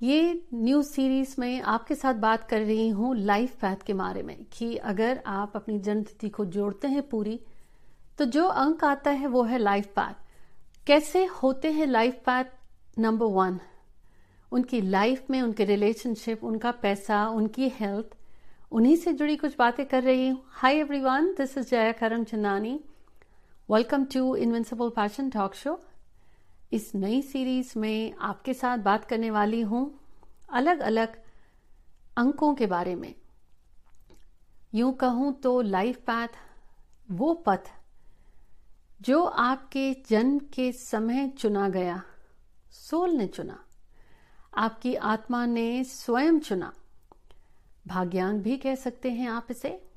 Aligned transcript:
ये 0.00 0.42
new 0.54 0.82
series 0.82 1.34
में 1.38 1.60
आपके 1.62 1.94
साथ 1.94 2.14
बात 2.16 2.44
कर 2.48 2.60
रही 2.60 2.88
हूँ 2.88 3.14
लाइफ 3.16 3.54
पैथ 3.60 3.82
के 3.86 3.92
बारे 3.94 4.22
में, 4.22 4.44
कि 4.52 4.76
अगर 4.76 5.20
आप 5.26 5.52
अपनी 5.56 5.78
जन्म 5.78 6.02
तिथि 6.02 6.28
को 6.28 6.44
जोड़ते 6.46 6.88
हैं 6.88 7.02
पूरी 7.08 7.38
तो 8.18 8.24
जो 8.26 8.44
अंक 8.44 8.84
आता 8.84 9.10
है 9.10 9.26
वो 9.26 9.42
है 9.42 9.58
लाइफ 9.58 9.86
पैथ। 9.96 10.14
कैसे 10.86 11.24
होते 11.42 11.70
हैं 11.72 11.86
लाइफ 11.86 12.14
पैथ? 12.26 12.44
नंबर 12.98 13.26
वन, 13.26 13.58
उनकी 14.52 14.80
लाइफ 14.80 15.30
में 15.30 15.40
उनके 15.42 15.64
रिलेशनशिप, 15.64 16.44
उनका 16.44 16.70
पैसा, 16.72 17.26
उनकी 17.28 17.68
हेल्थ, 17.70 18.16
उन्हीं 18.72 18.96
से 18.96 19.12
जुड़ी 19.12 19.36
कुछ 19.36 19.56
बातें 19.58 19.84
कर 19.86 20.02
रही 20.02 20.28
हूँ। 20.28 20.42
Hi 20.52 20.76
everyone, 20.76 21.32
this 21.34 21.56
is 21.58 21.68
Jaya 21.70 21.92
Karam 21.92 22.24
Chandani. 22.24 22.78
Welcome 23.68 24.04
to 24.14 24.34
invincible 24.36 24.90
fashion 24.90 25.30
talk 25.30 25.54
show. 25.54 25.80
इस 26.72 26.94
नई 26.94 27.22
सीरीज़ 27.22 27.78
में 27.78 28.14
आपके 28.20 28.54
साथ 28.54 28.78
बात 28.78 29.04
करने 29.04 29.30
वाली 29.30 29.60
हूँ 29.60 30.00
अलग 30.52 30.80
अलग 30.80 31.16
अंकों 32.18 32.54
के 32.54 32.66
बारे 32.66 32.94
में। 32.94 33.14
यूँ 34.74 34.92
कहूँ 34.92 35.32
तो 35.40 35.60
लाइफ 35.60 35.98
पैथ 36.06 36.28
वो 37.10 37.34
पथ 37.34 37.70
जो 39.00 39.22
आपके 39.24 39.92
जन्म 40.08 40.38
के 40.38 40.70
समय 40.72 41.28
चुना 41.28 41.68
गया, 41.68 42.02
सोल 42.70 43.10
ने 43.10 43.26
चुना। 43.26 43.58
आपकी 44.54 44.94
आत्मा 44.94 45.46
ने 45.46 45.84
स्वयं 45.84 46.38
चुना। 46.38 46.72
भाग्यांग 47.86 48.40
भी 48.40 48.56
कह 48.56 48.74
सकते 48.74 49.10
हैं 49.10 49.28
आप 49.28 49.46
इसे। 49.50 49.89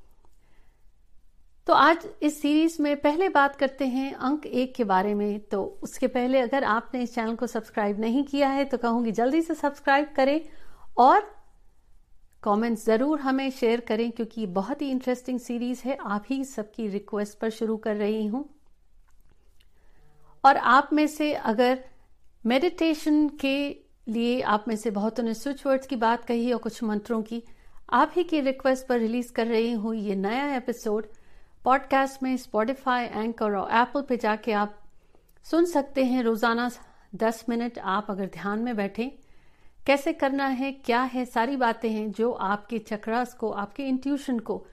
तो 1.66 1.72
आज 1.72 2.06
इस 2.22 2.40
सीरीज़ 2.40 2.76
में 2.82 2.96
पहले 3.00 3.28
बात 3.28 3.54
करते 3.56 3.86
हैं 3.86 4.12
अंक 4.14 4.46
एक 4.46 4.74
के 4.74 4.84
बारे 4.84 5.14
में। 5.14 5.40
तो 5.42 5.62
उसके 5.82 6.06
पहले 6.08 6.40
अगर 6.40 6.64
आपने 6.64 7.02
इस 7.02 7.14
चैनल 7.14 7.34
को 7.34 7.46
सब्सक्राइब 7.46 8.00
नहीं 8.00 8.24
किया 8.24 8.48
है 8.48 8.64
तो 8.64 8.78
कहूँगी 8.78 9.12
जल्दी 9.12 9.40
से 9.42 9.54
सब्सक्राइब 9.54 10.08
करें 10.16 10.40
और 10.98 11.20
कमेंट्स 12.42 12.84
ज़रूर 12.86 13.20
हमें 13.20 13.50
शेयर 13.50 13.80
करें, 13.80 14.10
क्योंकि 14.10 14.46
बहुत 14.48 14.82
ही 14.82 14.90
इंटरेस्टिंग 14.90 15.38
सीरीज़ 15.40 15.80
है। 15.84 15.96
आप 15.96 16.24
ही 16.30 16.44
सबकी 16.44 16.88
रिक्वेस्ट 16.88 17.38
पर 17.38 17.50
शुरू 17.50 17.76
कर 17.78 17.96
रही 17.96 18.26
हूँ। 18.26 18.44
और 20.44 20.56
आप 20.56 20.90
में 20.92 21.06
से 21.06 21.32
अगर 21.34 21.84
मेडिटेशन 22.44 23.28
के 23.40 23.56
लिए 24.08 24.40
आप 24.42 24.64
में 24.68 24.76
से 24.76 24.90
बहुतों 24.92 25.22
ने 25.22 25.34
स्विच 25.34 25.66
वर्ड्स 25.66 25.86
की 25.86 25.96
बात 25.96 26.24
कही 26.24 26.52
और 26.52 26.58
कुछ 26.60 26.82
मंत्रों 26.84 27.22
की, 27.22 27.42
आप 27.90 28.12
ही 28.16 28.24
की 28.24 28.40
रिक्वेस्ट 28.42 28.86
पर 28.86 28.98
रिलीज़ 28.98 29.32
कर 29.32 29.46
रही 29.46 29.72
हूँ। 29.72 29.94
ये 29.96 30.14
नया 30.16 30.54
एपिसोड 30.56 31.06
पॉडकास्ट 31.64 32.22
में 32.22 32.36
स्पॉटिफाई 32.36 33.04
एंकर 33.04 33.52
और 33.52 33.70
एप्पल 33.72 34.02
पे 34.02 34.16
जाके 34.16 34.52
आप 34.52 34.80
सुन 35.44 35.64
सकते 35.64 36.04
हैं। 36.04 36.22
रोज़ाना 36.22 36.70
दस 37.14 37.44
मिनट 37.48 37.78
आप 37.78 38.10
अगर 38.10 38.26
ध्यान 38.26 38.58
में 38.58 38.76
बैठे, 38.76 39.18
कैसे 39.86 40.12
करना 40.12 40.46
है, 40.46 40.72
क्या 40.72 41.02
है, 41.02 41.24
सारी 41.24 41.56
बातें 41.56 41.90
हैं 41.90 42.12
जो 42.12 42.32
आपके 42.32 42.78
चक्रास 42.78 43.34
को, 43.34 43.50
आपके 43.50 43.82
इंट्यूशन 43.82 44.38
को 44.38 44.66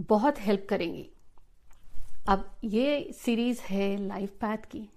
बहुत 0.00 0.40
हेल्प 0.40 0.66
करेंगी। 0.70 1.10
अब 2.28 2.56
ये 2.64 3.12
सीरीज़ 3.12 3.60
है 3.60 3.96
लाइफ 3.96 4.30
पैथ 4.30 4.58
की। 4.58 4.88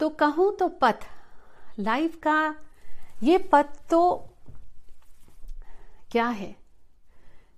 तो 0.00 0.08
कहूँ 0.08 0.56
तो 0.56 0.68
पथ 0.68 0.96
लाइफ 1.78 2.16
का 2.16 2.54
ये 3.22 3.38
पथ 3.38 3.66
तो 3.90 4.30
क्या 6.12 6.28
है? 6.28 6.59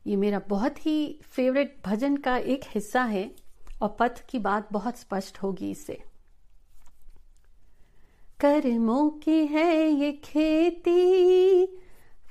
ये 0.07 0.17
मेरा 0.17 0.41
बहुत 0.49 0.87
ही 0.87 1.21
फेवरेट 1.23 1.77
भजन 1.87 2.17
का 2.17 2.37
एक 2.37 2.61
हिस्सा 2.65 3.03
है 3.03 3.31
और 3.83 3.97
पथ 4.01 4.23
की 4.29 4.39
बात 4.39 4.69
बहुत 4.73 4.99
स्पष्ट 4.99 5.39
होगी 5.39 5.71
इससे। 5.71 6.03
कर्मों 8.41 9.11
की 9.11 9.47
है 9.47 9.89
ये 9.89 10.13
खेती, 10.13 11.67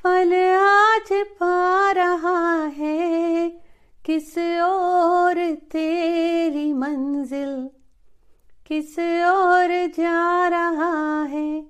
फल 0.04 0.34
आज 0.54 1.10
पा 1.14 1.92
रहा 1.92 2.66
है, 2.66 3.50
किस 4.06 4.38
और 4.62 5.56
तेरी 5.56 6.74
मंजिल, 6.74 7.70
किस 8.68 9.00
और 9.26 9.88
जा 9.88 10.48
रहा 10.48 11.24
है? 11.24 11.66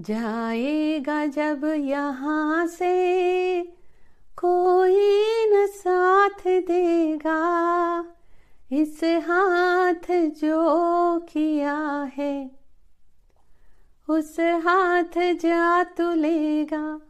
जाएगा 0.00 1.26
जब 1.26 1.64
यहाँ 1.78 2.66
से 2.66 3.75
साथ 6.28 6.46
देगा, 6.46 7.38
इस 8.72 9.00
हाथ 9.04 10.10
जो 10.40 11.18
किया 11.20 11.76
है, 12.16 12.50
उस 14.08 14.36
हाथ 14.40 15.18
जा 15.34 15.84
तू 15.84 16.12
लेगा। 16.14 17.00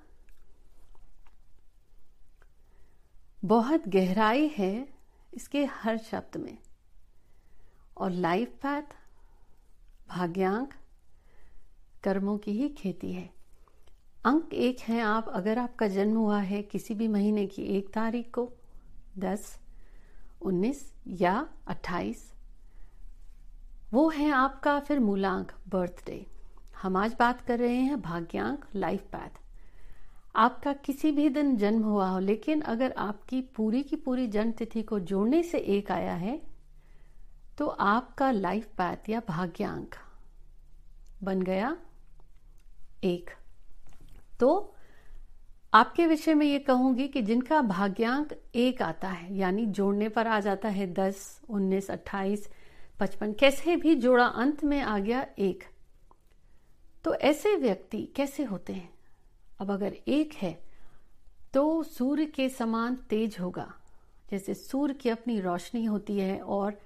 बहुत 3.44 3.88
गहराई 3.88 4.50
है 4.59 4.88
इसके 5.34 5.65
हर 5.65 5.98
शब्द 5.98 6.37
में, 6.37 6.59
और 7.97 8.10
लाइफ 8.10 8.48
पैथ, 8.48 8.94
भाग्यांक, 10.09 10.75
कर्मों 12.04 12.38
की 12.38 12.53
ही 12.53 12.69
खेती 12.69 13.12
है। 13.12 13.31
अंक 14.25 14.54
एक 14.54 14.81
है 14.81 15.00
आप, 15.00 15.28
अगर 15.28 15.59
आपका 15.59 15.88
जन्म 15.88 16.16
हुआ 16.16 16.41
है 16.41 16.62
किसी 16.62 16.94
भी 16.94 17.09
महीने 17.09 17.47
की 17.47 17.62
एक 17.62 17.93
तारीख 17.93 18.31
को 18.34 18.53
दस, 19.19 19.59
उन्नीस 20.43 20.93
या 21.21 21.47
अट्ठाईस, 21.69 22.25
वो 23.93 24.09
है 24.10 24.31
आपका 24.31 24.78
फिर 24.81 25.00
मूलांक 25.00 25.53
बर्थडे। 25.69 26.25
हम 26.82 26.97
आज 26.97 27.15
बात 27.19 27.41
कर 27.41 27.59
रहे 27.59 27.77
हैं 27.77 28.00
भाग्यांक 28.00 28.65
लाइफ 28.77 29.03
पैथ 29.12 29.38
आपका 30.37 30.72
किसी 30.84 31.10
भी 31.12 31.28
दिन 31.28 31.56
जन्म 31.56 31.82
हुआ 31.82 32.09
हो, 32.09 32.19
लेकिन 32.19 32.60
अगर 32.62 32.93
आपकी 32.99 33.41
पूरी 33.56 33.82
की 33.82 33.97
पूरी 33.97 34.27
जन्म 34.28 34.53
तिथि 34.53 34.82
को 34.82 34.99
जोड़ने 35.00 35.43
से 35.43 35.59
एक 35.59 35.91
आया 35.93 36.15
है 36.15 36.41
तो 37.59 37.66
आपका 37.66 38.31
लाइफ 38.31 38.66
पैथ 38.78 39.09
या 39.09 39.21
भाग्यांक 39.28 39.94
बन 41.22 41.43
गया 41.43 41.77
एक। 43.04 43.31
तो 44.41 44.75
आपके 45.76 46.06
विषय 46.06 46.34
में 46.34 46.47
ये 46.47 46.59
कहूँगी 46.59 47.06
कि 47.09 47.20
जिनका 47.22 47.60
भाग्यांक 47.62 48.32
एक 48.54 48.81
आता 48.82 49.09
है, 49.09 49.37
यानी 49.38 49.64
जोड़ने 49.66 50.09
पर 50.09 50.26
आ 50.26 50.38
जाता 50.41 50.69
है 50.69 50.87
दस, 50.87 51.41
उन्नीस, 51.48 51.91
अट्ठाईस, 51.91 52.48
पचपन, 53.00 53.32
कैसे 53.32 53.76
भी 53.76 53.94
जोड़ा 53.94 54.25
अंत 54.25 54.65
में 54.65 54.81
आ 54.81 54.98
गया 54.98 55.26
एक। 55.38 55.65
तो 57.04 57.15
ऐसे 57.15 57.54
व्यक्ति 57.56 58.03
कैसे 58.16 58.44
होते 58.44 58.72
हैं? 58.72 58.88
अब 59.60 59.70
अगर 59.70 59.97
एक 60.09 60.34
है 60.34 60.53
तो 61.54 61.82
सूर्य 61.82 62.26
के 62.26 62.48
समान 62.48 62.97
तेज 63.10 63.36
होगा। 63.41 63.72
जैसे 64.31 64.54
सूर्य 64.54 64.94
की 64.94 65.09
अपनी 65.09 65.38
रोशनी 65.41 65.84
होती 65.84 66.19
है 66.19 66.41
और 66.41 66.78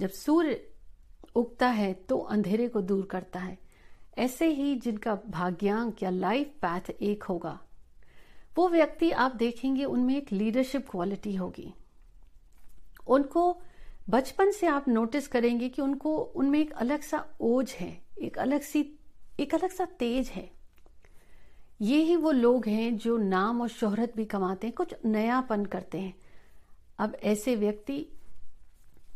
जब 0.00 0.10
सूर्य 0.10 0.60
उगता 1.36 1.68
है 1.68 1.92
तो 2.08 2.18
अंधेरे 2.18 2.68
को 2.68 2.80
दूर 2.80 3.06
करता 3.06 3.40
है। 3.40 3.58
ऐसे 4.18 4.46
ही 4.46 4.74
जिनका 4.76 5.18
भाग्यांक 5.28 6.02
या 6.02 6.10
लाइफ 6.10 6.52
पैथ 6.62 6.90
एक 6.92 7.24
होगा 7.24 7.60
वो 8.56 8.68
व्यक्ति 8.68 9.10
आप 9.10 9.34
देखेंगे, 9.34 9.84
उनमें 9.84 10.16
एक 10.16 10.32
लीडरशिप 10.32 10.90
क्वालिटी 10.90 11.34
होगी। 11.34 11.74
उनको 13.06 13.60
बचपन 14.10 14.50
से 14.50 14.66
आप 14.66 14.88
नोटिस 14.88 15.28
करेंगे 15.28 15.68
कि 15.68 15.82
उनको, 15.82 16.16
उनमें 16.16 16.60
एक 16.60 16.72
अलग 16.72 17.00
सा 17.00 17.26
ओज 17.40 17.70
है, 17.70 18.02
एक 18.20 18.38
अलग 18.38 18.60
सी, 18.60 18.98
एक 19.40 19.54
अलग 19.54 19.70
सा 19.70 19.84
तेज 19.84 20.28
है। 20.28 20.50
ये 21.80 22.02
ही 22.02 22.16
वो 22.16 22.30
लोग 22.30 22.66
हैं 22.66 22.96
जो 22.96 23.16
नाम 23.16 23.60
और 23.60 23.68
शोहरत 23.68 24.12
भी 24.16 24.24
कमाते 24.24 24.66
हैं, 24.66 24.74
कुछ 24.74 24.94
नयापन 25.04 25.64
करते 25.64 25.98
हैं। 25.98 26.14
अब 26.98 27.16
ऐसे 27.22 27.56
व्यक्ति 27.56 28.06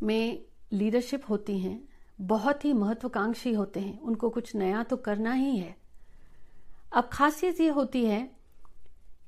में 0.02 0.42
लीडरशिप 0.72 1.22
होती 1.28 1.58
हैं, 1.58 1.88
बहुत 2.20 2.64
ही 2.64 2.72
महत्वाकांक्षी 2.72 3.52
होते 3.52 3.80
हैं, 3.80 4.00
उनको 4.00 4.30
कुछ 4.30 4.54
नया 4.54 4.82
तो 4.82 4.96
करना 4.96 5.32
ही 5.32 5.58
है। 5.58 5.76
अब 6.92 7.08
खासियत 7.12 7.60
ये 7.60 7.68
होती 7.68 8.04
है 8.04 8.39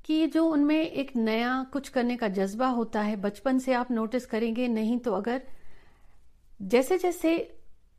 कि 0.04 0.26
जो 0.26 0.44
उनमें 0.46 0.80
एक 0.80 1.10
नया 1.16 1.66
कुछ 1.72 1.88
करने 1.88 2.16
का 2.16 2.28
जज्बा 2.28 2.68
होता 2.68 3.00
है 3.00 3.16
बचपन 3.16 3.58
से 3.58 3.72
आप 3.72 3.90
नोटिस 3.90 4.26
करेंगे 4.26 4.68
नहीं 4.68 4.98
तो 4.98 5.12
अगर 5.12 5.42
जैसे 6.62 6.98
जैसे 6.98 7.36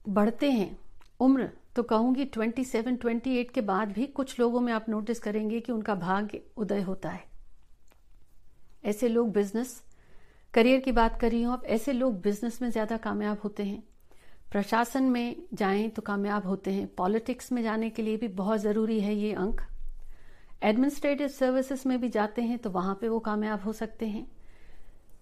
बढ़ते 0.05 0.51
हैं 0.51 0.77
उम्र 1.19 1.49
तो 1.75 1.83
कहूँगी 1.83 2.25
27, 2.27 2.97
28 2.97 3.51
के 3.51 3.61
बाद 3.61 3.91
भी 3.91 4.05
कुछ 4.07 4.39
लोगों 4.39 4.59
में 4.59 4.71
आप 4.73 4.85
नोटिस 4.89 5.19
करेंगे 5.19 5.59
कि 5.59 5.71
उनका 5.71 5.95
भाग्य 5.95 6.41
उदय 6.57 6.81
होता 6.81 7.09
है। 7.09 7.23
ऐसे 8.85 9.07
लोग 9.07 9.31
बिज़नेस 9.33 9.81
करियर 10.53 10.79
की 10.79 10.91
बात 10.91 11.19
कर 11.21 11.31
रही 11.31 11.41
हूँ 11.43 11.53
अब 11.53 11.63
ऐसे 11.65 11.93
लोग 11.93 12.21
बिज़नेस 12.21 12.61
में 12.61 12.69
ज़्यादा 12.69 12.97
कामयाब 12.97 13.39
होते 13.43 13.63
हैं। 13.63 13.83
प्रशासन 14.51 15.03
में 15.03 15.35
जाएँ 15.53 15.89
तो 15.89 16.01
कामयाब 16.01 16.45
होते 16.45 16.71
हैं। 16.71 16.87
पॉलिटिक्स 16.95 17.51
में 17.51 17.61
जाने 17.63 17.89
के 17.89 18.01
लिए 18.01 18.17
भी 18.17 18.27
बहुत 18.35 18.59
ज़रूरी 18.59 18.99
है 18.99 19.15
ये 19.15 19.33
अंक। 19.35 19.61
एडमिनिस्ट्रेटिव 20.63 21.27
सर्विसेज़ 21.29 21.87
में 21.87 21.99
भी 22.01 22.09
जाते 22.09 22.41
हैं 22.41 22.57
तो 22.57 22.69
वहाँ 22.69 22.97
पे 23.01 23.07
वो 23.09 23.19
कामयाब 23.19 23.61
हो 23.61 23.73
सकते 23.73 24.05
हैं। 24.05 24.25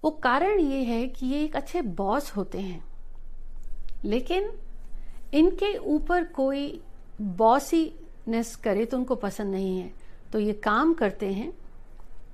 वो 0.04 0.12
कारण 0.24 0.60
ये 0.60 0.84
है 0.84 1.08
कि 1.08 1.26
ये 1.28 1.44
एक 1.44 1.56
अच्छे 1.56 1.82
बॉस 1.82 2.32
होते 2.36 2.60
हैं। 2.60 2.84
लेकिन 4.06 4.52
इनके 5.34 5.76
ऊपर 5.78 6.24
कोई 6.26 6.82
बॉसी 7.22 7.92
नेस 8.28 8.56
करे 8.56 8.86
तो 8.86 8.98
उनको 8.98 9.16
पसंद 9.18 9.52
नहीं 9.52 9.78
है। 9.80 9.92
तो 10.34 10.40
ये 10.40 10.54
काम 10.64 10.94
करते 10.94 11.32
हैं 11.34 11.52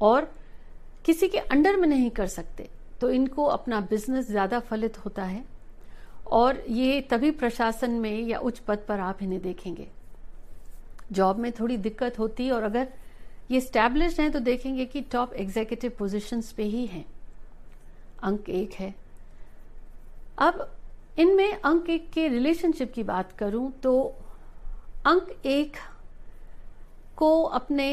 और 0.02 0.32
किसी 1.06 1.28
के 1.28 1.38
अंडर 1.40 1.76
में 1.76 1.88
नहीं 1.88 2.10
कर 2.12 2.28
सकते। 2.30 2.70
तो 3.02 3.10
इनको 3.10 3.46
अपना 3.46 3.80
बिज़नेस 3.82 4.28
ज़्यादा 4.28 4.60
फलित 4.62 4.98
होता 4.98 5.24
है 5.24 5.44
और 6.32 6.64
ये 6.70 7.00
तभी 7.02 7.32
प्रशासन 7.34 7.92
में 7.94 8.20
या 8.20 8.40
उच्च 8.40 8.60
पद 8.60 8.86
पर 8.88 9.00
आप 9.00 9.22
इन्हें 9.24 9.42
देखेंगे। 9.42 9.88
जॉब 11.12 11.38
में 11.40 11.52
थोड़ी 11.52 11.78
दिक्कत 11.80 12.20
होती 12.20 12.50
और 12.52 12.64
अगर 12.64 12.88
ये 13.52 13.60
स्टैब्लिश 13.62 14.20
हैं 14.20 14.32
तो 14.32 14.40
देखेंगे 14.42 14.86
कि 14.86 15.02
टॉप 15.12 15.34
एग्जीक्यूटिव 15.36 15.92
पोजीशंस 16.00 16.52
पे 16.52 16.64
ही 16.66 16.86
हैं। 16.86 17.06
अंक 18.24 18.50
एक 18.52 18.74
है। 18.74 18.94
अब 20.40 20.68
इनमें 21.20 21.54
अंक 21.54 21.90
एक 21.90 22.10
के 22.12 22.28
रिलेशनशिप 22.28 22.92
की 22.94 23.04
बात 23.04 23.32
करूँ 23.32 23.72
तो 23.84 23.94
अंक 25.06 25.30
एक 25.46 25.78
को 27.18 27.42
अपने 27.44 27.88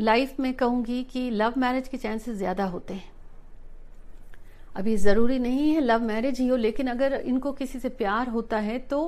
लाइफ 0.00 0.38
में 0.40 0.52
कहूँगी 0.54 1.02
कि 1.04 1.30
लव 1.30 1.54
मैरिज 1.58 1.88
के 1.88 1.96
चांसेस 1.96 2.36
ज़्यादा 2.36 2.64
होते 2.66 2.94
हैं। 2.94 3.10
अभी 4.76 4.96
ज़रूरी 4.98 5.38
नहीं 5.38 5.70
है 5.70 5.80
लव 5.80 6.02
मैरिज 6.02 6.38
ही 6.40 6.46
हो, 6.48 6.56
लेकिन 6.56 6.86
अगर 6.86 7.12
इनको 7.14 7.52
किसी 7.52 7.78
से 7.78 7.88
प्यार 7.90 8.28
होता 8.28 8.58
है 8.58 8.78
तो 8.80 9.02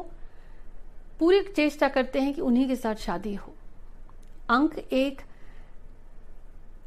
पूरी 1.21 1.41
चेष्टा 1.47 1.89
करते 1.89 2.21
हैं 2.21 2.33
कि 2.35 2.41
उन्हीं 2.41 2.67
के 2.69 2.77
साथ 2.77 2.95
शादी 2.97 3.35
हो। 3.35 3.55
अंक 4.51 4.79
एक, 4.79 5.21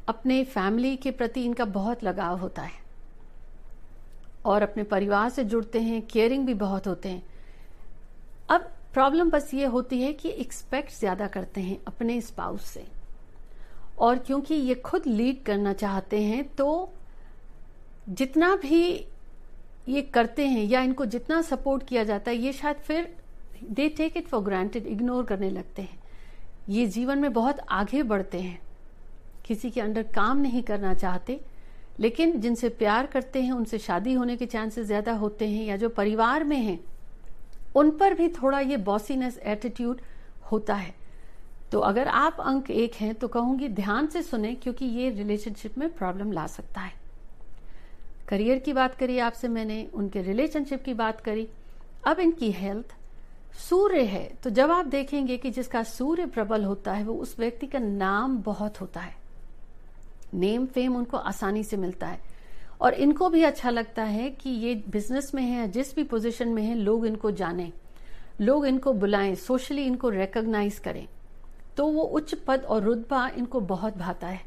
अपने 0.08 0.42
फैमिली 0.44 0.96
के 0.96 1.10
प्रति 1.12 1.44
इनका 1.44 1.64
बहुत 1.66 2.04
लगाव 2.04 2.38
होता 2.38 2.62
है। 2.62 2.84
और 4.44 4.62
अपने 4.62 4.82
परिवार 4.84 5.28
से 5.28 5.44
जुड़ते 5.44 5.80
हैं, 5.80 6.00
केयरिंग 6.02 6.46
भी 6.46 6.54
बहुत 6.56 6.86
होते 6.86 7.08
हैं। 7.08 7.22
अब 8.50 8.72
प्रॉब्लम 8.94 9.30
बस 9.30 9.52
ये 9.54 9.64
होती 9.66 10.00
है 10.00 10.12
कि 10.12 10.28
एक्सपेक्ट 10.30 10.92
ज़्यादा 10.92 11.26
करते 11.28 11.60
हैं 11.60 11.78
अपने 11.86 12.20
स्पाउस 12.20 12.64
से। 12.64 12.86
और 13.98 14.18
क्योंकि 14.18 14.54
ये 14.54 14.74
खुद 14.76 15.06
लीड 15.06 15.42
करना 15.44 15.72
चाहते 15.74 16.22
हैं 16.22 16.44
तो 16.54 16.92
जितना 18.10 18.54
भी 18.56 18.82
ये 19.88 20.02
करते 20.04 20.46
हैं 20.46 20.64
या 20.64 20.80
इनको 20.82 21.04
जितना 21.06 21.40
सपोर्ट 21.42 21.86
किया 21.88 22.04
जाता 22.04 22.30
है, 22.30 22.36
ये 22.36 22.52
शायद 22.52 22.76
फिर 22.78 23.14
they 23.64 23.88
take 23.88 24.16
it 24.16 24.26
for 24.28 24.42
granted 24.42 24.86
ignore 24.86 25.24
करने 25.24 25.50
लगते 25.50 25.82
हैं। 25.82 25.98
ये 26.68 26.86
जीवन 26.86 27.18
में 27.18 27.32
बहुत 27.32 27.60
आगे 27.70 28.02
बढ़ते 28.02 28.40
हैं। 28.40 28.58
किसी 29.46 29.70
के 29.70 29.80
अंडर 29.80 30.02
काम 30.14 30.38
नहीं 30.38 30.62
करना 30.62 30.94
चाहते, 30.94 31.40
लेकिन 32.00 32.40
जिनसे 32.40 32.68
प्यार 32.70 33.06
करते 33.06 33.42
हैं, 33.42 33.52
उनसे 33.52 33.78
शादी 33.78 34.12
होने 34.12 34.36
के 34.36 34.46
चांसेस 34.46 34.86
ज़्यादा 34.86 35.12
होते 35.14 35.48
हैं, 35.48 35.64
या 35.64 35.76
जो 35.76 35.88
परिवार 35.88 36.44
में 36.44 36.56
हैं, 36.56 36.78
उन 37.76 37.90
पर 37.90 38.14
भी 38.14 38.28
थोड़ा 38.32 38.60
ये 38.60 38.76
बॉसीनेस 38.76 39.38
एटीट्यूड 39.38 40.00
होता 40.52 40.74
है। 40.74 40.94
तो 41.72 41.78
अगर 41.80 42.08
आप 42.08 42.36
अंक 42.40 42.70
एक 42.70 42.94
हैं 42.94 43.14
तो 43.14 43.28
कहूँगी 43.28 43.68
ध्यान 43.70 44.06
से 44.06 44.22
सुने, 44.22 44.54
क्योंकि 44.54 44.84
ये 44.86 45.10
रिलेशनशिप 45.10 45.78
में 45.78 45.88
प्रॉब्लम 45.88 46.32
ला 46.32 46.46
सकता 46.48 46.80
है। 46.80 46.92
करियर 48.28 48.58
की 48.58 48.72
बात 48.72 48.94
करी 48.94 49.18
आपसे 49.18 49.48
मैंने, 49.48 49.86
उनके 49.94 50.22
रिलेशनशिप 50.22 50.82
की 50.84 50.94
बात 50.94 51.20
करी। 51.20 51.48
अब 52.06 52.20
इनकी 52.20 52.50
हेल्थ 52.52 52.94
सूर्य 53.56 54.02
है 54.02 54.24
तो 54.42 54.50
जब 54.50 54.70
आप 54.70 54.86
देखेंगे 54.86 55.36
कि 55.36 55.50
जिसका 55.50 55.82
सूर्य 55.82 56.26
प्रबल 56.26 56.64
होता 56.64 56.92
है, 56.92 57.04
वो 57.04 57.14
उस 57.14 57.38
व्यक्ति 57.38 57.66
का 57.66 57.78
नाम 57.78 58.38
बहुत 58.38 58.80
होता 58.80 59.00
है। 59.00 59.16
नेम, 60.34 60.66
फेम 60.66 60.96
उनको 60.96 61.16
आसानी 61.16 61.64
से 61.64 61.76
मिलता 61.76 62.06
है। 62.06 62.20
और 62.80 62.94
इनको 62.94 63.28
भी 63.28 63.42
अच्छा 63.42 63.70
लगता 63.70 64.02
है 64.02 64.30
कि 64.30 64.50
ये 64.50 64.74
बिज़नेस 64.88 65.34
में 65.34 65.42
है 65.42 65.68
जिस 65.68 65.94
भी 65.96 66.04
पोजीशन 66.04 66.48
में 66.48 66.62
है, 66.62 66.74
लोग 66.74 67.06
इनको 67.06 67.30
जाने, 67.30 67.72
लोग 68.40 68.66
इनको 68.66 68.92
बुलाएँ 68.92 69.34
सोशली 69.34 69.84
इनको 69.84 70.08
रिकॉग्नाइज 70.08 70.78
करें। 70.78 71.06
तो 71.76 71.86
वो 71.86 72.02
उच्च 72.02 72.34
पद 72.34 72.64
और 72.64 72.82
रुतबा 72.82 73.28
इनको 73.28 73.60
बहुत 73.60 73.96
भाता 73.96 74.26
है। 74.26 74.40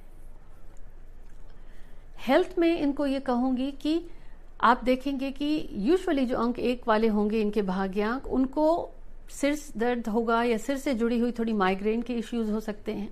हेल्थ 2.18 2.56
में 2.60 2.80
इनको 2.80 3.06
ये 3.06 3.20
कहूँगी 3.20 3.72
कि 3.72 4.02
आप 4.62 4.84
देखेंगे 4.84 5.32
कि 5.32 5.70
यूजुअली 5.72 6.26
जो 6.26 6.38
अंक 6.38 6.60
एक 6.60 6.88
वाले 6.88 7.08
होंगे, 7.08 7.42
इनके 7.42 7.62
भाग्यांक, 7.62 8.28
उनको 8.28 8.92
सिर 9.30 9.60
दर्द 9.78 10.08
होगा 10.08 10.44
या 10.44 10.58
सिर 10.58 10.78
से 10.78 10.94
जुड़ी 10.94 11.20
हुई 11.20 11.31
थोड़ी 11.31 11.54
माइग्रेन 11.54 12.02
के 12.02 12.14
इश्यूज़ 12.14 12.52
हो 12.52 12.60
सकते 12.60 12.94
हैं। 12.94 13.10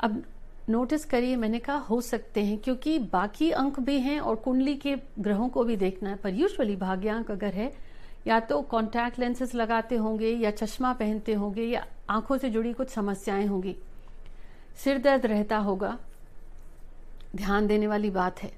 अब 0.00 0.22
नोटिस 0.68 1.04
करिए, 1.04 1.36
मैंने 1.36 1.58
कहा 1.58 1.76
हो 1.76 2.00
सकते 2.00 2.44
हैं, 2.44 2.58
क्योंकि 2.58 2.98
बाकी 2.98 3.50
अंक 3.50 3.80
भी 3.80 4.00
हैं 4.00 4.20
और 4.20 4.36
कुंडली 4.36 4.74
के 4.74 4.96
ग्रहों 5.18 5.48
को 5.48 5.64
भी 5.64 5.76
देखना 5.76 6.10
है। 6.10 6.16
पर 6.16 6.34
यूजुअली 6.34 6.76
भाग्यांक 6.76 7.30
अगर 7.30 7.54
है, 7.54 7.72
या 8.26 8.40
तो 8.40 8.62
कॉन्टैक्ट 8.62 9.18
लेंसेज 9.18 9.54
लगाते 9.54 9.96
होंगे, 9.96 10.30
या 10.30 10.50
चश्मा 10.50 10.92
पहनते 10.92 11.34
होंगे, 11.34 11.62
या 11.62 11.86
आँखों 12.10 12.38
से 12.38 12.50
जुड़ी 12.50 12.72
कुछ 12.72 12.88
समस्याएँ 12.88 13.46
होंगी। 13.46 13.76
सिर 14.84 14.98
दर्द 14.98 15.26
रहता 15.26 15.58
होगा। 15.58 15.98
ध्यान 17.36 17.66
देने 17.66 17.86
वाली 17.86 18.10
बात 18.10 18.42
है। 18.42 18.52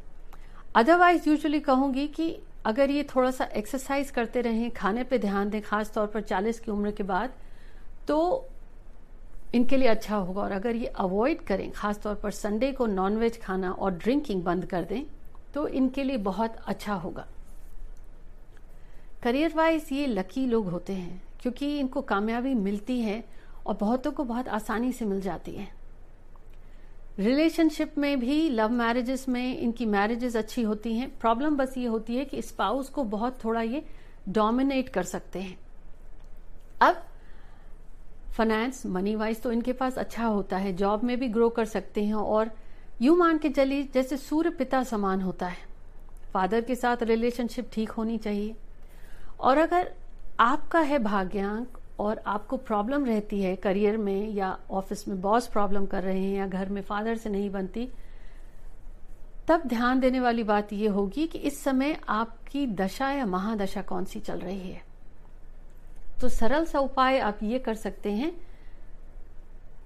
अदरवाइज़ 0.74 1.28
यूजुअली 1.28 1.60
कहूँगी 1.60 2.08
कि 2.08 2.38
अगर 2.66 2.90
ये 2.90 3.02
थोड़ा 3.06 3.30
सा 3.30 3.44
एक्सरसाइज 3.56 4.10
करते 4.10 4.40
रहें, 4.40 4.70
खाने 4.70 5.04
पे 5.04 5.18
ध्यान 5.18 5.50
दें 5.50 5.60
खास 5.62 5.92
तौर 5.92 6.06
पर 6.06 6.22
40 6.22 6.58
की 6.60 6.70
उम्र 6.70 6.90
के 6.90 7.02
बाद 7.04 7.32
तो 8.08 8.48
इनके 9.54 9.76
लिए 9.76 9.88
अच्छा 9.88 10.16
होगा। 10.16 10.42
और 10.42 10.52
अगर 10.52 10.76
ये 10.76 10.86
अवॉइड 10.86 11.42
करें 11.42 11.70
खास 11.70 11.98
तौर 11.98 12.14
पर 12.14 12.30
संडे 12.32 12.72
को 12.72 12.86
नॉनवेज 12.86 13.40
खाना 13.42 13.70
और 13.70 13.92
ड्रिंकिंग 13.94 14.42
बंद 14.44 14.66
कर 14.66 14.84
दें 14.84 15.02
तो 15.54 15.66
इनके 15.68 16.04
लिए 16.04 16.16
बहुत 16.24 16.56
अच्छा 16.66 16.94
होगा। 16.96 17.26
करियर 19.22 19.52
वाइज 19.56 19.88
ये 19.92 20.06
लकी 20.06 20.46
लोग 20.46 20.68
होते 20.68 20.92
हैं, 20.92 21.22
क्योंकि 21.40 21.78
इनको 21.78 22.02
कामयाबी 22.02 22.54
मिलती 22.56 23.00
है 23.00 23.24
और 23.66 23.76
बहुतों 23.80 24.12
को 24.12 24.24
बहुत 24.24 24.48
आसानी 24.50 24.92
से 24.92 25.04
मिल 25.04 25.20
जाती 25.20 25.52
है। 25.52 25.68
रिलेशनशिप 27.18 27.98
में 27.98 28.18
भी, 28.20 28.48
लव 28.48 28.70
मैरिजेस 28.70 29.28
में 29.28 29.58
इनकी 29.58 29.86
मैरिजेस 29.86 30.36
अच्छी 30.36 30.62
होती 30.62 30.94
हैं। 30.94 31.08
प्रॉब्लम 31.18 31.56
बस 31.56 31.74
ये 31.78 31.86
होती 31.86 32.16
है 32.16 32.24
कि 32.24 32.42
स्पाउस 32.42 32.88
को 32.88 33.04
बहुत 33.04 33.44
थोड़ा 33.44 33.62
ये 33.62 33.84
डोमिनेट 34.28 34.88
कर 34.88 35.02
सकते 35.02 35.38
हैं। 35.38 35.58
अब 36.80 37.02
फाइनेंस 38.36 38.84
मनी 38.86 39.14
वाइज 39.14 39.40
तो 39.42 39.52
इनके 39.52 39.72
पास 39.72 39.98
अच्छा 39.98 40.26
होता 40.26 40.56
है 40.56 40.72
जॉब 40.72 41.04
में 41.04 41.18
भी 41.20 41.28
ग्रो 41.28 41.48
कर 41.48 41.64
सकते 41.64 42.04
हैं 42.04 42.14
और 42.14 42.50
यू 43.02 43.16
मान 43.16 43.38
के 43.38 43.48
चलिए, 43.48 43.82
जैसे 43.94 44.16
सूर्य 44.16 44.50
पिता 44.50 44.82
समान 44.82 45.20
होता 45.20 45.46
है। 45.46 45.66
फादर 46.32 46.60
के 46.60 46.74
साथ 46.74 47.02
रिलेशनशिप 47.02 47.70
ठीक 47.72 47.90
होनी 47.90 48.18
चाहिए। 48.18 48.54
और 49.40 49.58
अगर 49.58 49.92
आपका 50.40 50.80
है 50.80 50.98
भाग्यांक 50.98 51.77
और 51.98 52.22
आपको 52.26 52.56
प्रॉब्लम 52.58 53.04
रहती 53.04 53.40
है 53.42 53.54
करियर 53.56 53.96
में 53.98 54.28
या 54.30 54.56
ऑफ़िस 54.70 55.06
में 55.08 55.20
बॉस 55.20 55.46
प्रॉब्लम 55.46 55.86
कर 55.86 56.02
रहे 56.02 56.20
हैं 56.20 56.36
या 56.36 56.46
घर 56.46 56.68
में 56.68 56.82
फादर 56.82 57.16
से 57.16 57.30
नहीं 57.30 57.50
बनती, 57.50 57.88
तब 59.48 59.62
ध्यान 59.66 60.00
देने 60.00 60.20
वाली 60.20 60.42
बात 60.44 60.72
यह 60.72 60.92
होगी 60.92 61.26
कि 61.26 61.38
इस 61.40 61.62
समय 61.64 61.96
आपकी 62.08 62.66
दशा 62.74 63.10
या 63.12 63.26
महादशा 63.26 63.82
कौन 63.82 64.04
सी 64.04 64.20
चल 64.20 64.38
रही 64.40 64.70
है। 64.70 64.82
तो 66.20 66.28
सरल 66.30 66.64
सा 66.64 66.78
उपाय 66.80 67.18
आप 67.20 67.42
ये 67.42 67.58
कर 67.58 67.74
सकते 67.76 68.12
हैं, 68.12 68.32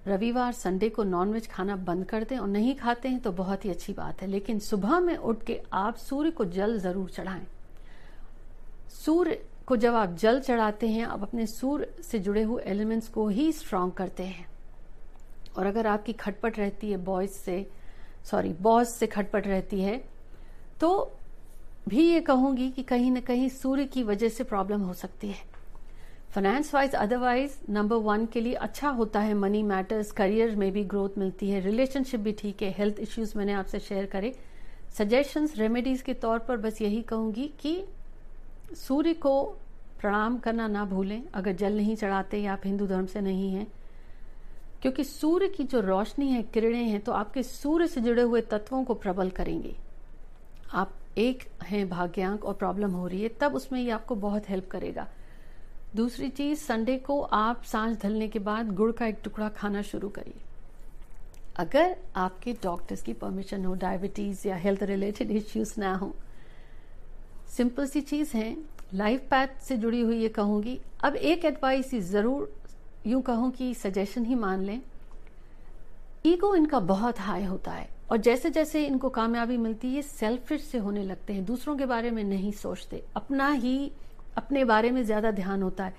रविवार 0.07 0.53
संडे 0.53 0.89
को 0.89 1.03
नॉनवेज 1.05 1.47
खाना 1.47 1.77
बंद 1.79 2.05
कर 2.05 2.25
दें 2.25 2.37
और 2.39 2.49
नहीं 2.49 2.75
खाते 2.75 3.09
हैं 3.09 3.21
तो 3.21 3.33
बहुत 3.33 3.65
ही 3.65 3.71
अच्छी 3.71 3.93
बात 3.93 4.23
है, 4.23 4.29
लेकिन 4.29 4.59
सुबह 4.61 4.99
में 5.01 5.17
उठ 5.17 5.43
के 5.43 5.61
आप 5.73 5.97
सूर्य 5.99 6.31
को 6.31 6.45
जल 6.47 6.79
ज़रूर 6.81 7.11
चढ़ाएँ। 7.11 7.47
सूर्य 8.95 9.39
को 9.66 9.76
जब 9.76 9.95
आप 9.95 10.14
जल 10.16 10.40
चढ़ाते 10.40 10.88
हैं, 10.88 11.04
आप 11.04 11.23
अपने 11.23 11.47
सूर्य 11.47 12.02
से 12.02 12.19
जुड़े 12.19 12.42
हुए 12.42 12.62
एलिमेंट्स 12.62 13.09
को 13.09 13.28
ही 13.28 13.50
स्ट्रांग 13.52 13.92
करते 13.92 14.23
हैं। 14.23 14.47
और 15.57 15.66
अगर 15.66 15.87
आपकी 15.87 16.12
खटपट 16.14 16.59
रहती 16.59 16.90
है 16.90 16.97
बॉयज़ 17.04 17.31
से 17.31 17.66
सॉरी 18.31 18.52
बॉस 18.62 18.95
से 18.95 19.07
खटपट 19.07 19.47
रहती 19.47 19.81
है 19.81 19.97
तो 20.81 21.12
भी 21.88 22.02
ये 22.02 22.21
कहूँगी 22.21 22.71
कि 22.71 22.83
कहीं 22.83 23.11
ना 23.11 23.21
कहीं 23.21 23.49
सूर्य 23.50 23.85
की 23.85 24.02
वजह 24.02 24.28
से 24.28 24.45
प्रॉब्लम 24.45 24.81
हो 24.81 24.92
सकती 24.95 25.28
है। 25.28 25.50
Finance 26.31 26.73
wise 26.75 26.95
otherwise 26.95 27.57
number 27.71 27.97
one 28.02 28.26
के 28.26 28.40
लिए 28.40 28.54
अच्छा 28.57 28.88
होता 28.90 29.21
है 29.21 29.35
मनी 29.35 29.62
मैटर्स 29.62 30.12
करियर 30.12 30.54
में 30.57 30.71
भी 30.73 30.85
ग्रोथ 30.85 31.19
मिलती 31.19 31.50
है 31.50 31.61
रिलेशनशिप 31.61 32.21
भी 32.21 32.33
ठीक 32.33 32.62
है 32.62 32.71
हेल्थ 32.78 33.00
इश्यूज़ 33.00 33.37
मैंने 33.38 33.52
आपसे 33.52 33.78
शेयर 33.81 34.07
करे। 34.07 34.35
सजेशंस 34.99 35.57
रेमेडीज 35.59 36.02
के 36.02 36.14
तौर 36.14 36.38
पर 36.38 36.57
बस 36.57 36.81
यही 36.83 37.02
कहूँगी 37.02 37.47
कि 37.61 37.83
सूर्य 38.76 39.12
को 39.14 39.43
प्रणाम 40.00 40.38
करना 40.38 40.67
ना 40.67 40.85
भूलें। 40.85 41.23
अगर 41.35 41.52
जल 41.52 41.76
नहीं 41.76 41.97
चढ़ाते 41.97 42.38
या 42.38 42.52
आप 42.52 42.61
हिंदू 42.64 42.87
धर्म 42.87 43.07
से 43.07 43.21
नहीं 43.21 43.52
हैं, 43.52 43.67
क्योंकि 44.83 45.05
सूर्य 45.05 45.49
की 45.49 45.64
जो 45.64 45.81
रोशनी 45.81 46.29
है, 46.29 46.43
किरणें 46.45 46.85
हैं 46.85 47.00
तो 47.00 47.12
आपके 47.12 47.43
सूर्य 47.43 47.87
से 47.87 48.00
जुड़े 48.00 48.23
हुए 48.23 48.41
तत्वों 48.41 48.83
को 48.85 48.95
प्रबल 48.95 49.31
करेंगे। 49.31 49.75
आप 50.73 50.93
एक 51.19 51.43
हैं 51.62 51.88
भाग्यांक 51.88 52.45
और 52.45 52.55
प्रॉब्लम 52.55 52.91
हो 52.91 53.07
रही 53.07 53.23
है, 53.23 53.29
तब 53.41 53.55
उसमें 53.55 53.81
ये 53.81 53.91
आपको 53.91 54.14
बहुत 54.17 54.49
हेल्प 54.49 54.69
करेगा। 54.71 55.07
दूसरी 55.97 56.29
चीज़, 56.29 56.59
संडे 56.59 56.97
को 56.99 57.21
आप 57.21 57.62
साँझ 57.62 57.97
ढलने 58.02 58.29
के 58.29 58.38
बाद 58.38 58.73
गुड़ 58.73 58.91
का 58.93 59.07
एक 59.07 59.19
टुकड़ा 59.25 59.49
खाना 59.49 59.83
शुरू 59.83 60.09
करिए। 60.09 60.41
अगर 61.57 61.97
आपके 62.17 62.52
डॉक्टर्स 62.62 63.02
की 63.02 63.12
परमिशन 63.12 63.64
हो, 63.64 63.75
डायबिटीज़ 63.75 64.47
या 64.49 64.57
हेल्थ 64.57 64.83
रिलेटेड 64.83 65.31
इश्यूज़ 65.31 65.75
ना 65.81 65.95
हो 65.95 66.14
सिंपल 67.53 67.87
सी 67.87 68.01
चीज़ 68.01 68.37
है। 68.37 68.57
लाइफ 68.95 69.27
पैथ 69.31 69.61
से 69.63 69.77
जुड़ी 69.77 70.01
हुई 70.01 70.19
ये 70.19 70.29
कहूँगी। 70.31 70.79
अब 71.05 71.17
एक 71.17 71.45
एडवाइस 71.45 71.95
ज़रूर 72.11 72.53
यूँ 73.07 73.21
कहूँ 73.23 73.51
कि 73.51 73.73
सजेशन 73.75 74.25
ही 74.25 74.35
मान 74.35 74.63
लें। 74.63 74.81
ईगो 76.27 76.55
इनका 76.57 76.79
बहुत 76.81 77.21
हाई 77.21 77.45
होता 77.45 77.73
है 77.73 77.89
और 78.11 78.17
जैसे 78.19 78.51
जैसे 78.51 78.85
इनको 78.87 79.09
कामयाबी 79.09 79.57
मिलती 79.57 79.95
है 79.95 80.03
सेल्फिश 80.03 80.63
से 80.63 80.79
होने 80.79 81.03
लगते 81.05 81.33
हैं। 81.33 81.45
दूसरों 81.45 81.77
के 81.77 81.87
बारे 81.87 82.11
में 82.11 82.23
नहीं 82.25 82.53
सोचते। 82.53 83.03
अपना 83.17 83.49
ही, 83.51 83.91
अपने 84.37 84.65
बारे 84.65 84.91
में 84.91 85.03
ज़्यादा 85.05 85.31
ध्यान 85.31 85.63
होता 85.63 85.85
है। 85.85 85.95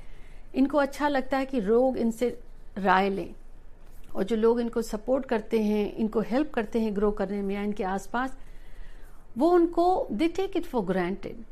इनको 0.55 0.77
अच्छा 0.77 1.07
लगता 1.07 1.37
है 1.37 1.45
कि 1.45 1.61
लोग 1.61 1.97
इनसे 1.97 2.37
राय 2.77 3.09
लें 3.09 3.33
और 4.15 4.23
जो 4.23 4.35
लोग 4.35 4.59
इनको 4.59 4.81
सपोर्ट 4.81 5.25
करते 5.25 5.61
हैं, 5.61 5.93
इनको 5.93 6.21
हेल्प 6.21 6.51
करते 6.53 6.79
हैं 6.79 6.95
ग्रो 6.95 7.11
करने 7.11 7.41
में 7.41 7.55
या 7.55 7.61
इनके 7.63 7.83
आसपास 7.83 8.37
वो 9.37 9.49
उनको 9.49 9.85
they 10.11 10.27
take 10.27 10.57
it 10.57 10.65
for 10.65 10.83
granted 10.85 11.43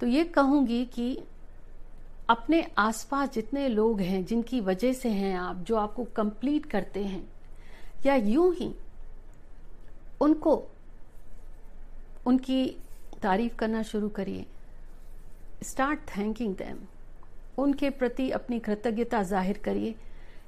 तो 0.00 0.06
ये 0.06 0.24
कहूँगी 0.24 0.84
कि 0.84 1.16
अपने 2.30 2.62
आसपास 2.78 3.30
जितने 3.32 3.66
लोग 3.68 4.00
हैं, 4.00 4.24
जिनकी 4.24 4.60
वजह 4.60 4.92
से 4.92 5.08
हैं 5.08 5.34
आप, 5.36 5.56
जो 5.56 5.76
आपको 5.76 6.04
कंप्लीट 6.16 6.66
करते 6.66 7.04
हैं, 7.04 7.22
या 8.06 8.14
यूँ 8.14 8.54
ही 8.54 8.70
उनको, 10.20 10.54
उनकी 12.26 12.64
तारीफ़ 13.22 13.56
करना 13.56 13.82
शुरू 13.82 14.08
करिए। 14.08 14.46
स्टार्ट 15.62 16.00
थैंकिंग 16.08 16.54
दैम 16.56 16.78
उनके 17.58 17.90
प्रति 17.90 18.30
अपनी 18.30 18.58
कृतज्ञता 18.58 19.22
ज़ाहिर 19.22 19.58
करिए। 19.64 19.94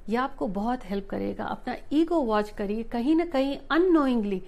यह 0.09 0.21
आपको 0.21 0.47
बहुत 0.49 0.85
हेल्प 0.85 1.07
करेगा। 1.09 1.45
अपना 1.45 1.75
ईगो 1.93 2.21
वॉच 2.21 2.49
करिए। 2.49 2.83
कहीं 2.83 3.15
ना 3.15 3.25
कहीं 3.25 3.57
अननोइंगली 3.71 4.41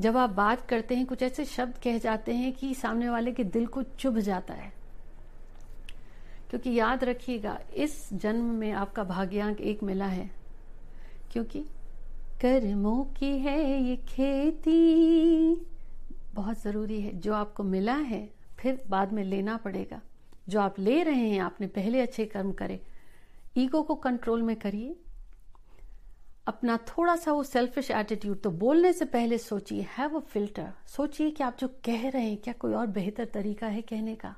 जब 0.00 0.16
आप 0.16 0.30
बात 0.30 0.68
करते 0.68 0.94
हैं, 0.94 1.06
कुछ 1.06 1.22
ऐसे 1.22 1.44
शब्द 1.44 1.78
कह 1.78 1.98
जाते 1.98 2.34
हैं 2.34 2.52
कि 2.52 2.74
सामने 2.74 3.08
वाले 3.08 3.32
के 3.32 3.44
दिल 3.44 3.66
को 3.66 3.82
चुभ 3.82 4.18
जाता 4.18 4.54
है। 4.54 4.72
क्योंकि 6.50 6.70
याद 6.70 7.04
रखिएगा, 7.04 7.60
इस 7.76 8.14
जन्म 8.14 8.44
में 8.44 8.72
आपका 8.72 9.04
भाग्यांक 9.04 9.60
एक 9.60 9.82
मिला 9.82 10.06
है। 10.06 10.30
क्योंकि 11.32 11.60
कर्मों 12.40 13.04
की 13.04 13.38
है 13.38 13.82
ये 13.82 13.96
खेती। 13.96 15.54
बहुत 16.34 16.62
ज़रूरी 16.62 17.00
है। 17.00 17.16
जो 17.16 17.34
आपको 17.34 17.62
मिला 17.62 17.94
है, 17.94 18.30
फिर 18.58 18.84
बाद 18.88 19.12
में 19.12 19.24
लेना 19.24 19.56
पड़ेगा। 19.56 20.00
जो 20.48 20.60
आप 20.60 20.78
ले 20.78 21.02
रहे 21.02 21.28
हैं, 21.28 21.40
आपने 21.40 21.66
पहले 21.66 22.00
अच्छे 22.00 22.24
कर्म 22.24 22.52
करे। 22.52 22.80
ईगो 23.56 23.82
को 23.82 23.94
कंट्रोल 23.94 24.42
में 24.42 24.56
करिए। 24.56 24.96
अपना 26.46 26.76
थोड़ा 26.88 27.14
सा 27.16 27.32
वो 27.32 27.42
सेल्फिश 27.42 27.90
एटीट्यूड 27.90 28.40
तो 28.42 28.50
बोलने 28.50 28.92
से 28.92 29.04
पहले 29.04 29.38
सोचिए 29.38 29.86
हैव 29.98 30.16
अ 30.16 30.20
फ़िल्टर 30.22 30.72
सोचिए 30.86 31.30
कि 31.30 31.44
आप 31.44 31.56
जो 31.58 31.68
कह 31.84 32.08
रहे 32.08 32.22
हैं, 32.22 32.36
क्या 32.36 32.54
कोई 32.54 32.72
और 32.72 32.86
बेहतर 32.88 33.24
तरीका 33.24 33.66
है 33.66 33.82
कहने 33.82 34.14
का? 34.14 34.34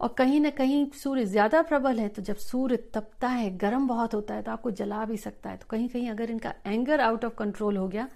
और 0.00 0.14
कहीं 0.18 0.40
ना 0.40 0.50
कहीं 0.50 0.86
सूर्य 0.92 1.24
ज़्यादा 1.24 1.62
प्रबल 1.62 1.98
है 2.00 2.08
तो 2.08 2.22
जब 2.22 2.36
सूर्य 2.36 2.76
तपता 2.94 3.28
है, 3.28 3.50
गर्म 3.56 3.86
बहुत 3.88 4.14
होता 4.14 4.34
है 4.34 4.42
तो 4.42 4.50
आपको 4.50 4.70
जला 4.72 5.04
भी 5.04 5.16
सकता 5.16 5.50
है। 5.50 5.56
तो 5.56 5.66
कहीं 5.70 5.88
कहीं 5.88 6.08
अगर 6.10 6.30
इनका 6.30 6.54
एंगर 6.66 7.00
आउट 7.00 7.24
ऑफ़ 7.24 7.34
कंट्रोल 7.34 7.76
हो 7.76 7.88
गया, 7.88 8.08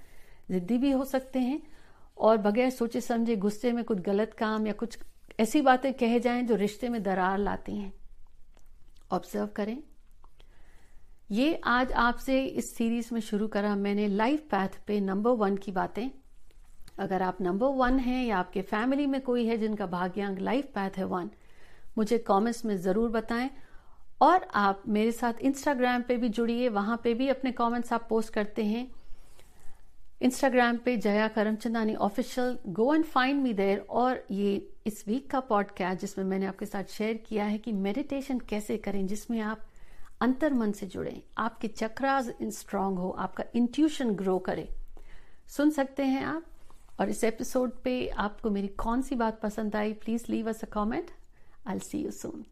जिद्दी 0.50 0.78
भी 0.78 0.90
हो 0.90 1.04
सकते 1.04 1.38
हैं, 1.38 1.60
और 2.16 2.38
बगैर 2.38 2.70
सोचे 2.70 3.00
समझे 3.00 3.36
गुस्से 3.36 3.72
में 3.72 3.84
कुछ 3.84 3.98
गलत 4.00 4.34
काम 4.34 4.66
या 4.66 4.72
कुछ 4.74 4.98
ऐसी 5.40 5.60
बातें 5.62 5.92
कह 5.94 6.18
जाएँ 6.18 6.42
जो 6.42 6.54
रिश्ते 6.56 6.88
में 6.88 7.02
दरार 7.02 7.38
लाती 7.38 7.76
हैं। 7.76 7.92
ऑब्ज़र्व 9.12 9.46
करें। 9.46 9.76
ये 11.30 11.60
आज 11.64 11.90
आपसे 11.92 12.42
इस 12.42 12.74
सीरीज़ 12.76 13.08
में 13.12 13.20
शुरू 13.20 13.46
करा 13.48 13.74
मैंने 13.76 14.06
लाइफ 14.08 14.44
पैथ 14.50 14.78
पे 14.86 14.98
नंबर 15.00 15.30
वन 15.30 15.56
की 15.56 15.72
बातें। 15.72 16.08
अगर 16.98 17.22
आप 17.22 17.40
नंबर 17.42 17.74
वन 17.76 17.98
हैं 17.98 18.24
या 18.26 18.38
आपके 18.38 18.62
फैमिली 18.62 19.06
में 19.06 19.20
कोई 19.20 19.44
है 19.46 19.58
जिनका 19.58 19.86
भाग्यांक 19.86 20.38
लाइफ 20.40 20.70
पैथ 20.74 20.96
है 20.98 21.04
वन 21.04 21.28
मुझे 21.98 22.18
कमेंट्स 22.18 22.64
में 22.64 22.76
ज़रूर 22.78 23.10
बताएँ। 23.10 23.50
और 24.20 24.48
आप 24.54 24.82
मेरे 24.88 25.12
साथ 25.12 25.40
इंस्टाग्राम 25.40 26.02
पे 26.02 26.16
भी 26.16 26.28
जुड़िए, 26.28 26.68
वहाँ 26.68 27.00
पे 27.04 27.14
भी 27.14 27.28
अपने 27.28 27.52
कमेंट्स 27.52 27.92
आप 27.92 28.06
पोस्ट 28.10 28.32
करते 28.32 28.64
हैं। 28.64 28.90
इंस्टाग्राम 30.22 30.76
पे 30.76 30.96
Jaya 30.96 31.28
Karamchandani 31.28 31.94
official 31.94 32.58
go 32.68 32.92
and 32.94 33.04
find 33.04 33.42
me 33.42 33.52
there 33.52 33.86
और 33.90 34.24
ये 34.30 34.56
इस 34.86 35.04
वीक 35.08 35.30
का 35.30 35.40
पॉडकास्ट 35.42 36.00
जिसमें 36.00 36.24
मैंने 36.24 36.46
आपके 36.46 36.66
साथ 36.66 36.92
शेयर 36.92 37.24
किया 37.28 37.44
है 37.44 37.58
कि 37.58 37.72
मेडिटेशन 37.74 38.38
कैसे 38.48 38.76
करें, 38.78 39.06
जिसमें 39.06 39.40
आप 39.40 39.67
अंतर 40.20 40.52
मन 40.52 40.72
से 40.72 40.86
जुड़े। 40.86 41.22
आपके 41.38 41.68
चक्रास 41.68 42.30
स्ट्रांग 42.42 42.98
हो, 42.98 43.10
आपका 43.10 43.44
इंट्यूशन 43.54 44.10
ग्रो 44.10 44.38
करे। 44.38 44.68
सुन 45.46 45.70
सकते 45.70 46.02
हैं 46.02 46.24
आप, 46.24 46.44
और 47.00 47.10
इस 47.10 47.24
एपिसोड 47.24 47.72
पे 47.82 48.08
आपको 48.08 48.50
मेरी 48.50 48.68
कौन 48.68 49.02
सी 49.02 49.14
बात 49.14 49.40
पसंद 49.40 49.76
आई 49.76 49.92
please 49.92 50.24
leave 50.28 50.48
us 50.48 50.64
a 50.64 50.66
comment 50.66 51.10
I 51.66 51.78
see 51.78 51.98
you 51.98 52.10
soon. 52.10 52.42